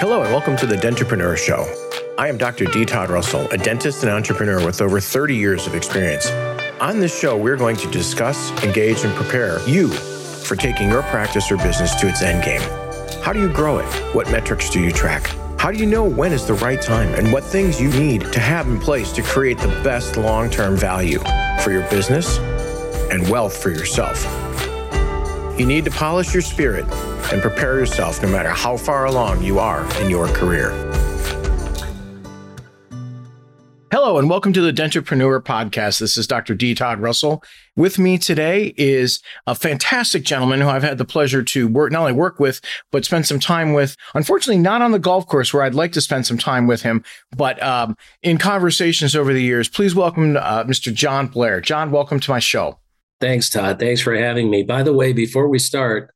[0.00, 1.66] Hello, and welcome to the Dentrepreneur Show.
[2.16, 2.64] I am Dr.
[2.64, 2.86] D.
[2.86, 6.26] Todd Russell, a dentist and entrepreneur with over 30 years of experience.
[6.80, 11.52] On this show, we're going to discuss, engage, and prepare you for taking your practice
[11.52, 12.62] or business to its end game.
[13.22, 13.84] How do you grow it?
[14.14, 15.26] What metrics do you track?
[15.58, 18.40] How do you know when is the right time and what things you need to
[18.40, 21.18] have in place to create the best long term value
[21.62, 22.38] for your business
[23.10, 24.24] and wealth for yourself?
[25.60, 26.86] You need to polish your spirit
[27.32, 30.70] and prepare yourself no matter how far along you are in your career.
[33.92, 35.98] Hello, and welcome to the Dentrepreneur Podcast.
[35.98, 36.54] This is Dr.
[36.54, 36.76] D.
[36.76, 37.42] Todd Russell.
[37.74, 42.02] With me today is a fantastic gentleman who I've had the pleasure to work, not
[42.02, 42.60] only work with,
[42.92, 43.96] but spend some time with.
[44.14, 47.02] Unfortunately, not on the golf course where I'd like to spend some time with him,
[47.36, 49.68] but um, in conversations over the years.
[49.68, 50.94] Please welcome uh, Mr.
[50.94, 51.60] Jon Blair.
[51.60, 52.78] Jon, welcome to my show.
[53.20, 53.80] Thanks, Todd.
[53.80, 54.62] Thanks for having me.
[54.62, 56.14] By the way, before we start,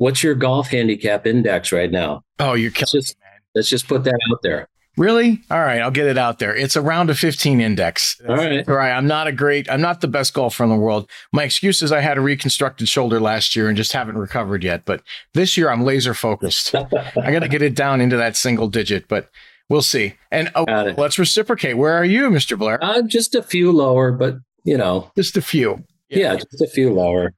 [0.00, 2.22] what's your golf handicap index right now?
[2.38, 3.40] Oh, you're killing let's just, me, man.
[3.54, 4.66] Let's just put that out there.
[4.96, 5.40] Really?
[5.50, 6.54] All right, I'll get it out there.
[6.56, 8.20] It's around a 15 index.
[8.28, 8.68] All right.
[8.68, 8.90] All right.
[8.90, 11.08] I'm not a great, I'm not the best golfer in the world.
[11.32, 14.84] My excuse is I had a reconstructed shoulder last year and just haven't recovered yet.
[14.84, 15.02] But
[15.34, 16.74] this year I'm laser focused.
[16.74, 19.30] I got to get it down into that single digit, but
[19.68, 20.14] we'll see.
[20.30, 20.64] And oh,
[20.98, 21.76] let's reciprocate.
[21.76, 22.58] Where are you, Mr.
[22.58, 22.82] Blair?
[22.82, 25.84] Uh, just a few lower, but you know, just a few.
[26.08, 27.32] Yeah, yeah just a few lower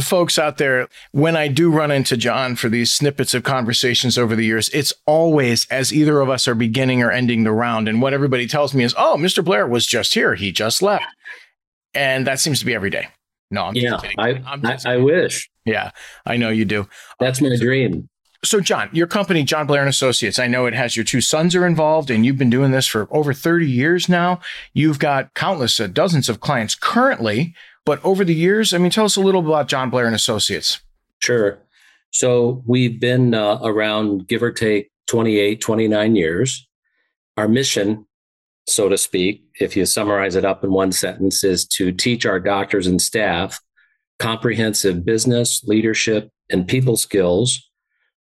[0.00, 4.36] folks out there, when I do run into Jon for these snippets of conversations over
[4.36, 7.88] the years, it's always as either of us are beginning or ending the round.
[7.88, 9.44] And what everybody tells me is, oh, Mr.
[9.44, 10.34] Blair was just here.
[10.34, 11.06] He just left.
[11.94, 13.08] And that seems to be every day.
[13.50, 15.50] No, I'm yeah, I, I, I, wish.
[15.64, 15.90] Yeah,
[16.24, 16.88] I know you do.
[17.18, 18.08] That's my dream.
[18.44, 21.54] So, Jon, your company, Jon Blair and Associates, I know it has your two sons
[21.54, 24.40] are involved, and you've been doing this for over 30 years now.
[24.72, 27.54] You've got countless, uh, dozens of clients currently.
[27.84, 30.80] But over the years, I mean, tell us a little about Jon Blair and Associates.
[31.18, 31.58] Sure.
[32.10, 36.68] So we've been uh, around, give or take, 28, 29 years.
[37.36, 38.06] Our mission,
[38.68, 42.38] so to speak, if you summarize it up in one sentence, is to teach our
[42.38, 43.60] doctors and staff
[44.18, 47.70] comprehensive business, leadership, and people skills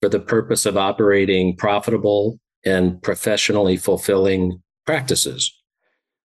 [0.01, 5.53] for the purpose of operating profitable and professionally fulfilling practices.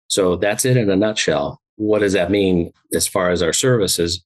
[0.07, 4.23] So that's it in a nutshell what does that mean as far as our services?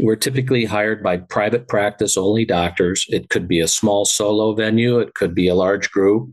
[0.00, 3.06] We're typically hired by private practice only doctors.
[3.08, 6.30] It could be a small solo venue, it could be a large group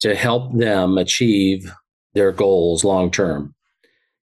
[0.00, 1.72] to help them achieve
[2.14, 3.54] their goals long term.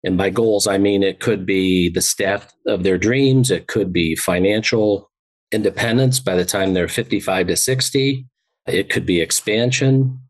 [0.04, 3.92] And by goals, I mean it could be the staff of their dreams, it could
[3.92, 5.10] be financial
[5.52, 8.26] independence by the time they're 55 to 60,
[8.66, 10.20] it could be expansion,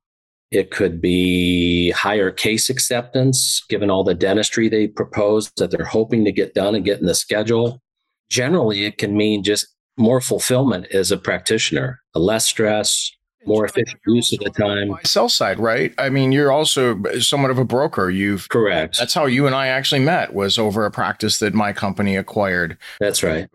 [0.51, 6.25] it could be higher case acceptance, given all the dentistry they propose that they're hoping
[6.25, 7.83] to get done and get in the schedule.
[8.31, 9.67] Generally, it can mean just
[9.97, 13.11] more fulfillment as a practitioner, a less stress,
[13.47, 14.97] more efficient use of the time.
[15.05, 15.93] Sell side, right?
[15.99, 18.11] I mean, you're also somewhat of a broker.
[18.11, 18.99] You've correct.
[18.99, 20.35] That's how you and I actually met.
[20.35, 22.77] Was over a practice that my company acquired.
[23.01, 23.49] That's right.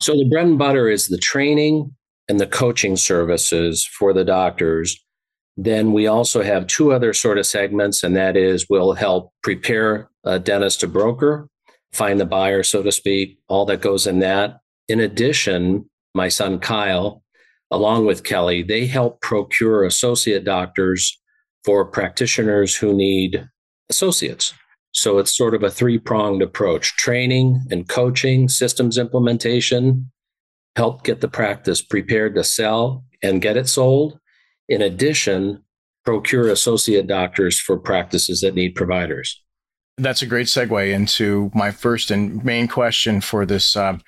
[0.00, 1.94] So the bread and butter is the training
[2.28, 5.00] and the coaching services for the doctors
[5.56, 10.08] then we also have two other sort of segments, and that is we'll help prepare
[10.24, 11.48] a dentist to broker,
[11.92, 14.58] find the buyer, so to speak, all that goes in that.
[14.88, 17.22] In addition, my son Kyle,
[17.70, 21.20] along with Kelly, they help procure associate doctors
[21.64, 23.48] for practitioners who need
[23.88, 24.54] associates.
[24.92, 30.10] So it's sort of a three pronged approach training and coaching, systems implementation,
[30.76, 34.18] help get the practice prepared to sell and get it sold
[34.68, 35.62] in addition,
[36.04, 39.42] procure associate doctors for practices that need providers.
[39.96, 43.98] That's a great segue into my first and main question for this uh,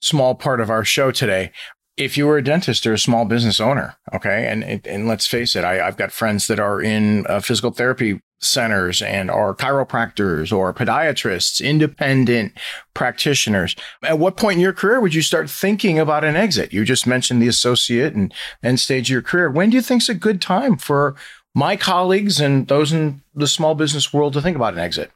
[0.00, 1.52] small part of our show today.
[1.96, 5.54] If you were a dentist or a small business owner, okay, and and let's face
[5.54, 10.56] it, I, have got friends that are in uh, physical therapy centers and are chiropractors
[10.56, 12.52] or podiatrists, independent
[12.94, 13.76] practitioners.
[14.02, 16.72] At what point in your career would you start thinking about an exit?
[16.72, 19.50] You just mentioned the associate and end stage of your career.
[19.50, 21.14] When do you think is a good time for
[21.54, 25.10] my colleagues and those in the small business world to think about an exit?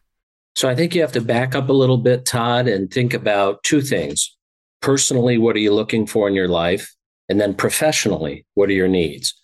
[0.54, 3.62] So I think you have to back up a little bit, Todd, and think about
[3.62, 4.34] two things.
[4.80, 6.94] Personally, what are you looking for in your life?
[7.28, 9.34] And then professionally, what are your needs?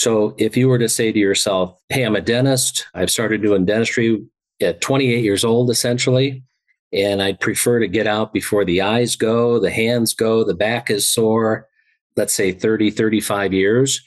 [0.00, 3.66] So if you were to say to yourself, Hey, I'm a dentist, I've started doing
[3.66, 4.24] dentistry
[4.58, 6.42] at 28 years old, essentially,
[6.90, 10.88] and I'd prefer to get out before the eyes go, the hands go, the back
[10.88, 11.68] is sore,
[12.16, 14.00] let's say 30, 35 years,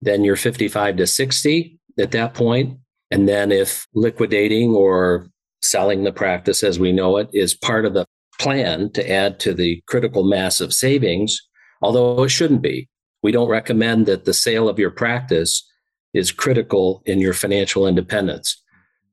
[0.00, 2.78] then you're 55 to 60 at that point.
[3.10, 5.26] And then if liquidating or
[5.60, 8.06] selling the practice as we know it is part of the
[8.38, 11.36] plan to add to the critical mass of savings,
[11.82, 12.88] although it shouldn't be
[13.22, 15.68] we don't recommend that the sale of your practice
[16.14, 18.62] is critical in your financial independence.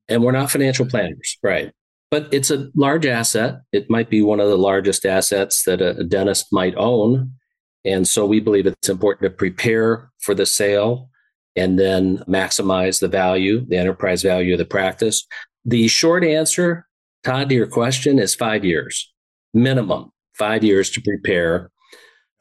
[0.08, 0.90] And we're not financial mm-hmm.
[0.90, 1.72] planners, right?
[2.10, 3.60] But it's a large asset.
[3.72, 7.32] It might be one of the largest assets that a, a dentist might own.
[7.84, 11.08] And so we believe it's important to prepare for the sale
[11.56, 15.26] and then maximize the value, the enterprise value of the practice.
[15.64, 16.86] The short answer,
[17.22, 19.12] Todd, to your question is five years,
[19.54, 20.10] minimum
[20.40, 21.69] five years to prepare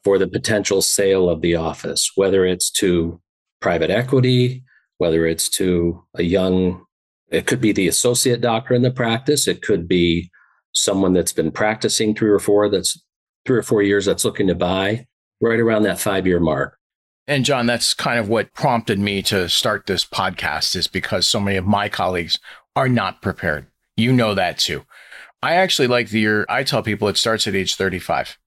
[0.03, 3.19] for the potential sale of the office, whether it's to
[3.61, 4.63] private equity,
[4.97, 6.85] whether it's to a young,
[7.29, 10.31] it could be the associate doctor in the practice, it could be
[10.73, 13.01] someone that's been practicing three or four that's
[13.45, 15.05] three or four years that's looking to buy
[15.41, 16.77] right around that five year mark.
[17.27, 21.39] And Jon, that's kind of what prompted me to start this podcast is because so
[21.39, 22.39] many of my colleagues
[22.75, 23.67] are not prepared.
[23.95, 24.85] You know that too.
[25.41, 28.37] I actually like the year I tell people it starts at age 35.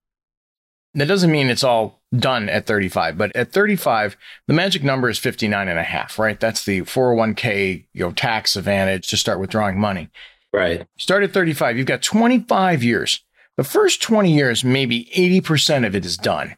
[0.94, 4.16] That doesn't mean it's all done at 35, but at 35,
[4.46, 6.38] the magic number is 59 and a half, right?
[6.38, 10.10] That's the 401k, you know, tax advantage to start withdrawing money.
[10.52, 10.86] Right.
[10.98, 13.24] Start at 35, you've got 25 years.
[13.56, 16.56] The first 20 years, maybe 80% of it is done.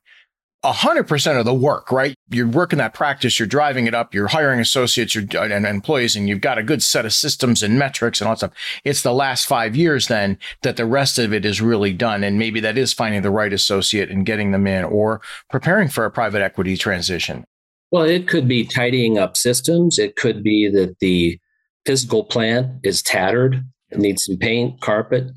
[0.65, 2.15] 100% of the work, right?
[2.31, 6.29] You're working that practice, you're driving it up, you're hiring associates you're, and employees, and
[6.29, 8.53] you've got a good set of systems and metrics and all that stuff.
[8.85, 12.25] It's the last five years then that the rest of it is really done.
[12.25, 15.21] And maybe that is finding the right associate and getting them in or
[15.51, 17.45] preparing for a private equity transition.
[17.91, 19.99] Well, it could be tidying up systems.
[19.99, 21.39] It could be that the
[21.85, 25.31] physical plant is tattered, it needs some paint, carpet,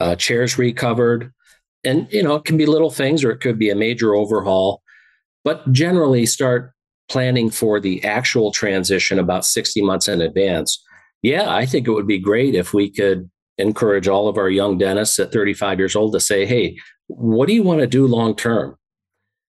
[0.00, 1.32] uh, chairs recovered
[1.84, 4.82] and you know it can be little things or it could be a major overhaul
[5.44, 6.72] but generally start
[7.08, 10.82] planning for the actual transition about 60 months in advance.
[11.22, 14.78] Yeah i think it would be great if we could encourage all of our young
[14.78, 16.76] dentists at 35 years old to say hey
[17.16, 18.76] what do you want to do long term?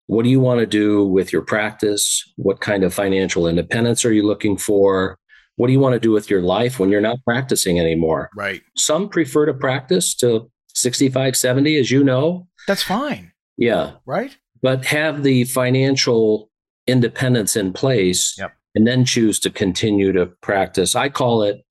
[0.06, 2.22] What do you want to do with your practice?
[2.36, 5.18] What kind of financial independence are you looking for?
[5.56, 8.28] What do you want to do with your life when you're not practicing anymore?
[8.36, 8.62] Right.
[8.76, 12.48] Some prefer to practice to 65, 70, as you know.
[12.66, 13.32] That's fine.
[13.56, 13.92] Yeah.
[14.06, 14.36] Right.
[14.62, 16.50] But have the financial
[16.86, 18.52] independence in place yep.
[18.74, 20.94] and then choose to continue to practice.
[20.94, 21.64] I call it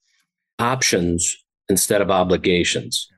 [0.60, 1.38] options
[1.70, 3.10] instead of obligations.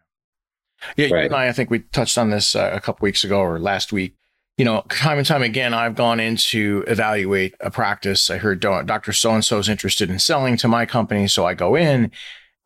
[0.98, 1.32] Yeah, right.
[1.32, 4.16] I, I think we touched on this uh, a couple weeks ago or last week.
[4.58, 8.30] You know, time and time again, I've gone in to evaluate a practice.
[8.30, 9.12] I heard Dr.
[9.12, 11.28] So and so is interested in selling to my company.
[11.28, 12.12] So I go in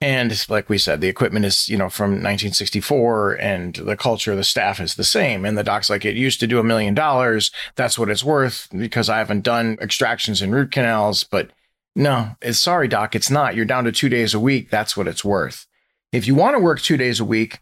[0.01, 4.45] and like we said, the equipment is, you know, from 1964 and the culture the
[4.45, 5.43] staff is the same.
[5.43, 7.51] And the doc's like, it used to do a million dollars.
[7.75, 11.25] That's what it's worth because I haven't done extractions and root canals.
[11.25, 11.51] But
[11.97, 13.55] no, it's sorry, doc, it's not.
[13.55, 14.69] You're down to two days a week.
[14.69, 15.67] That's what it's worth.
[16.13, 17.59] If you want to work two days a week,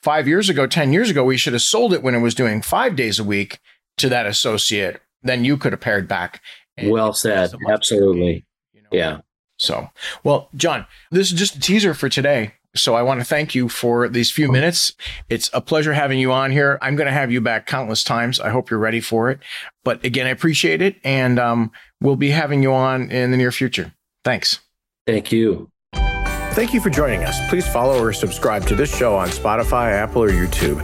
[0.00, 2.62] five years ago, 10 years ago, we should have sold it when it was doing
[2.62, 3.58] five days a week
[3.98, 5.00] to that associate.
[5.22, 6.40] Then you could have pared back.
[6.82, 7.52] Well said.
[7.68, 8.46] Absolutely.
[8.72, 8.88] You know?
[8.92, 9.20] Yeah.
[9.60, 9.90] So,
[10.24, 12.54] well, Jon, this is just a teaser for today.
[12.74, 14.92] So I want to thank you for these few minutes.
[15.28, 16.78] It's a pleasure having you on here.
[16.80, 18.40] I'm going to have you back countless times.
[18.40, 19.40] I hope you're ready for it.
[19.84, 20.96] But again, I appreciate it.
[21.04, 23.92] And um, we'll be having you on in the near future.
[24.24, 24.60] Thanks.
[25.06, 25.68] Thank you.
[25.92, 27.38] Thank you for joining us.
[27.48, 30.80] Please follow or subscribe to this show on Spotify, Apple, or YouTube.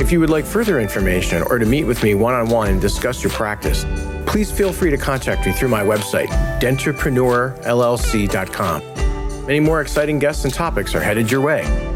[0.00, 2.80] If you would like further information or to meet with me one on one and
[2.80, 3.84] discuss your practice,
[4.30, 6.28] please feel free to contact me through my website,
[6.60, 9.46] dentrepreneurllc.com.
[9.46, 11.89] Many more exciting guests and topics are headed your way.